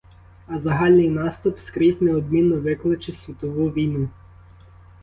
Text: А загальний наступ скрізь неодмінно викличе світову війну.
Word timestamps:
А 0.47 0.59
загальний 0.59 1.09
наступ 1.09 1.59
скрізь 1.59 2.01
неодмінно 2.01 2.55
викличе 2.55 3.11
світову 3.11 3.69
війну. 3.69 4.09